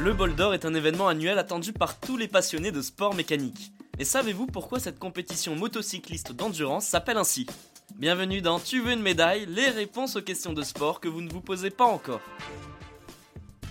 Le 0.00 0.12
bol 0.12 0.34
d'or 0.34 0.54
est 0.54 0.64
un 0.64 0.74
événement 0.74 1.08
annuel 1.08 1.38
attendu 1.38 1.72
par 1.72 1.98
tous 1.98 2.16
les 2.16 2.28
passionnés 2.28 2.70
de 2.70 2.82
sport 2.82 3.14
mécanique. 3.14 3.72
Et 3.98 4.04
savez-vous 4.04 4.46
pourquoi 4.46 4.78
cette 4.78 4.98
compétition 4.98 5.56
motocycliste 5.56 6.32
d'endurance 6.32 6.86
s'appelle 6.86 7.18
ainsi? 7.18 7.46
Bienvenue 7.96 8.40
dans 8.40 8.60
Tu 8.60 8.80
veux 8.80 8.92
une 8.92 9.02
médaille 9.02 9.46
Les 9.46 9.70
réponses 9.70 10.14
aux 10.14 10.22
questions 10.22 10.52
de 10.52 10.62
sport 10.62 11.00
que 11.00 11.08
vous 11.08 11.20
ne 11.20 11.30
vous 11.30 11.40
posez 11.40 11.70
pas 11.70 11.84
encore. 11.84 12.20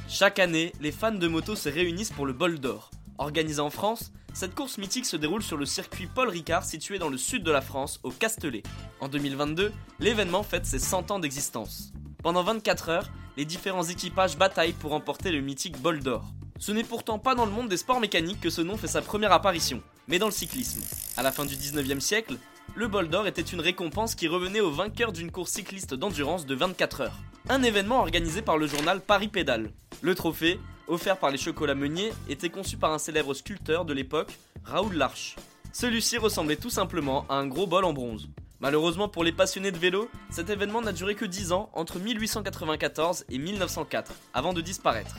Chaque 0.10 0.40
année, 0.40 0.74
les 0.82 0.92
fans 0.92 1.12
de 1.12 1.28
moto 1.28 1.56
se 1.56 1.70
réunissent 1.70 2.12
pour 2.12 2.26
le 2.26 2.34
bol 2.34 2.60
d'or. 2.60 2.92
Organisée 3.18 3.62
en 3.62 3.72
France, 3.72 4.12
cette 4.34 4.54
course 4.54 4.78
mythique 4.78 5.08
se 5.08 5.18
déroule 5.18 5.42
sur 5.42 5.58
le 5.58 5.66
circuit 5.66 6.08
Paul 6.14 6.30
Ricard 6.30 6.64
situé 6.64 7.00
dans 7.00 7.10
le 7.10 7.18
sud 7.18 7.42
de 7.44 7.52
la 7.52 7.62
France, 7.62 8.00
au 8.04 8.12
Castellet. 8.12 8.62
En 9.00 9.08
2022, 9.08 9.72
l'événement 10.00 10.44
fête 10.44 10.68
ses 10.68 10.78
100 10.78 11.10
ans 11.10 11.20
d'existence. 11.20 11.92
Pendant 12.22 12.44
24 12.44 12.90
heures, 12.90 13.10
les 13.36 13.46
différents 13.46 13.84
équipages 13.84 14.38
bataillent 14.38 14.74
pour 14.74 14.92
remporter 14.92 15.32
le 15.32 15.42
mythique 15.42 15.82
bol 15.82 16.00
d'or. 16.00 16.26
Ce 16.60 16.72
n'est 16.72 16.84
pourtant 16.84 17.18
pas 17.18 17.34
dans 17.34 17.46
le 17.46 17.52
monde 17.52 17.70
des 17.70 17.78
sports 17.78 18.00
mécaniques 18.00 18.42
que 18.42 18.52
ce 18.52 18.62
nom 18.62 18.78
fait 18.78 18.88
sa 18.88 19.02
première 19.02 19.32
apparition, 19.32 19.82
mais 20.08 20.20
dans 20.20 20.28
le 20.28 20.32
cyclisme. 20.32 20.82
À 21.16 21.24
la 21.24 21.32
fin 21.32 21.46
du 21.46 21.56
19e 21.56 22.00
siècle, 22.00 22.38
le 22.76 22.88
bol 22.88 23.10
d'or 23.10 23.26
était 23.26 23.42
une 23.42 23.62
récompense 23.62 24.14
qui 24.14 24.28
revenait 24.28 24.60
au 24.60 24.70
vainqueur 24.70 25.12
d'une 25.12 25.32
course 25.32 25.52
cycliste 25.52 25.96
d'endurance 25.96 26.46
de 26.46 26.54
24 26.54 27.02
heures. 27.02 27.18
Un 27.50 27.64
événement 27.64 28.00
organisé 28.00 28.44
par 28.44 28.58
le 28.58 28.68
journal 28.68 29.02
Paris 29.02 29.30
Pédale. 29.30 29.72
Le 30.02 30.14
trophée, 30.14 30.60
offert 30.88 31.18
par 31.18 31.32
les 31.32 31.38
chocolats 31.38 31.76
Meunier, 31.76 32.12
était 32.30 32.50
conçu 32.50 32.78
par 32.78 32.94
un 32.94 32.98
célèbre 32.98 33.34
sculpteur 33.34 33.86
de 33.86 33.94
l'époque, 33.94 34.32
Raoul 34.64 34.96
Larche. 34.96 35.36
Celui-ci 35.74 36.18
ressemblait 36.18 36.56
tout 36.56 36.70
simplement 36.70 37.26
à 37.30 37.36
un 37.36 37.48
gros 37.48 37.68
bol 37.68 37.86
en 37.86 37.94
bronze. 37.94 38.30
Malheureusement 38.60 39.08
pour 39.08 39.24
les 39.24 39.32
passionnés 39.32 39.72
de 39.72 39.78
vélo, 39.78 40.10
cet 40.32 40.50
événement 40.50 40.82
n'a 40.82 40.92
duré 40.92 41.14
que 41.14 41.26
10 41.26 41.52
ans, 41.52 41.70
entre 41.74 42.00
1894 42.00 43.26
et 43.30 43.38
1904, 43.38 44.12
avant 44.34 44.54
de 44.54 44.62
disparaître. 44.62 45.18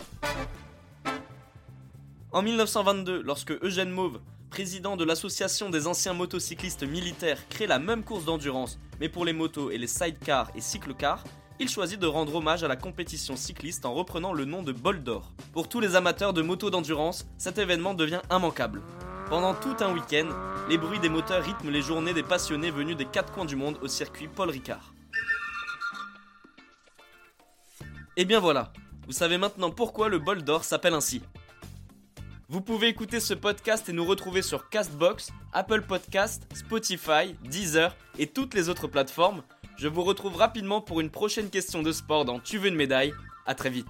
En 2.32 2.42
1922, 2.42 3.22
lorsque 3.22 3.52
Eugène 3.62 3.90
Mauve, 3.90 4.20
président 4.50 4.96
de 4.96 5.04
l'association 5.04 5.70
des 5.70 5.86
anciens 5.86 6.14
motocyclistes 6.14 6.82
militaires, 6.82 7.46
crée 7.48 7.66
la 7.66 7.78
même 7.78 8.02
course 8.02 8.24
d'endurance, 8.24 8.78
mais 8.98 9.08
pour 9.08 9.24
les 9.24 9.32
motos 9.32 9.70
et 9.70 9.78
les 9.78 9.86
sidecars 9.86 10.50
et 10.54 10.60
cyclecars, 10.60 11.22
il 11.60 11.68
choisit 11.68 11.98
de 11.98 12.06
rendre 12.06 12.36
hommage 12.36 12.62
à 12.62 12.68
la 12.68 12.76
compétition 12.76 13.36
cycliste 13.36 13.84
en 13.84 13.94
reprenant 13.94 14.32
le 14.32 14.44
nom 14.44 14.62
de 14.62 14.72
Bol 14.72 15.02
d'Or. 15.02 15.32
Pour 15.52 15.68
tous 15.68 15.80
les 15.80 15.96
amateurs 15.96 16.32
de 16.32 16.42
motos 16.42 16.70
d'endurance, 16.70 17.26
cet 17.36 17.58
événement 17.58 17.94
devient 17.94 18.20
immanquable. 18.30 18.82
Pendant 19.28 19.54
tout 19.54 19.76
un 19.80 19.92
week-end, 19.92 20.28
les 20.68 20.78
bruits 20.78 21.00
des 21.00 21.08
moteurs 21.08 21.44
rythment 21.44 21.70
les 21.70 21.82
journées 21.82 22.14
des 22.14 22.22
passionnés 22.22 22.70
venus 22.70 22.96
des 22.96 23.04
quatre 23.04 23.32
coins 23.32 23.44
du 23.44 23.56
monde 23.56 23.78
au 23.82 23.88
circuit 23.88 24.28
Paul 24.28 24.50
Ricard. 24.50 24.94
Et 28.16 28.24
bien 28.24 28.40
voilà, 28.40 28.72
vous 29.06 29.12
savez 29.12 29.38
maintenant 29.38 29.70
pourquoi 29.70 30.08
le 30.08 30.18
bol 30.18 30.42
d'or 30.42 30.64
s'appelle 30.64 30.94
ainsi. 30.94 31.22
Vous 32.48 32.62
pouvez 32.62 32.88
écouter 32.88 33.20
ce 33.20 33.34
podcast 33.34 33.88
et 33.88 33.92
nous 33.92 34.06
retrouver 34.06 34.40
sur 34.40 34.70
Castbox, 34.70 35.30
Apple 35.52 35.82
Podcast, 35.82 36.46
Spotify, 36.54 37.34
Deezer 37.44 37.94
et 38.18 38.26
toutes 38.26 38.54
les 38.54 38.70
autres 38.70 38.86
plateformes. 38.86 39.42
Je 39.78 39.86
vous 39.86 40.02
retrouve 40.02 40.34
rapidement 40.34 40.80
pour 40.80 41.00
une 41.00 41.08
prochaine 41.08 41.50
question 41.50 41.82
de 41.82 41.92
sport 41.92 42.24
dans 42.24 42.40
Tu 42.40 42.58
veux 42.58 42.68
une 42.68 42.74
médaille. 42.74 43.14
À 43.46 43.54
très 43.54 43.70
vite. 43.70 43.86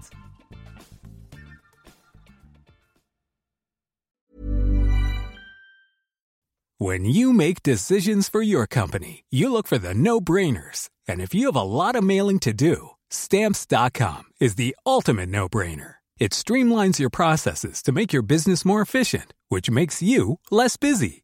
When 6.77 7.03
you 7.03 7.33
make 7.33 7.61
decisions 7.61 8.29
for 8.29 8.41
your 8.41 8.65
company, 8.65 9.25
you 9.29 9.51
look 9.51 9.67
for 9.67 9.77
the 9.77 9.93
no-brainers. 9.93 10.89
And 11.09 11.19
if 11.19 11.33
you 11.33 11.47
have 11.47 11.57
a 11.57 11.63
lot 11.63 11.95
of 11.95 12.03
mailing 12.03 12.39
to 12.39 12.53
do, 12.53 12.91
stamps.com 13.09 14.23
is 14.39 14.55
the 14.55 14.77
ultimate 14.85 15.27
no-brainer. 15.27 15.95
It 16.19 16.31
streamlines 16.31 16.99
your 16.99 17.09
processes 17.09 17.81
to 17.83 17.91
make 17.91 18.13
your 18.13 18.21
business 18.21 18.63
more 18.63 18.81
efficient, 18.81 19.33
which 19.49 19.69
makes 19.69 20.01
you 20.01 20.39
less 20.51 20.77
busy. 20.77 21.23